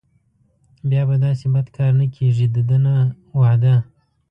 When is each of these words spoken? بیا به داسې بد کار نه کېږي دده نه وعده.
بیا 0.89 1.01
به 1.09 1.15
داسې 1.25 1.45
بد 1.53 1.67
کار 1.77 1.91
نه 1.99 2.05
کېږي 2.15 2.45
دده 2.55 2.77
نه 2.85 2.93
وعده. 3.39 3.75